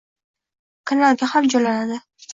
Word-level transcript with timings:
kanalga 0.91 1.29
ham 1.37 1.53
joylanadi. 1.55 2.01